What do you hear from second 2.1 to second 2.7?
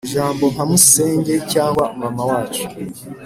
wacu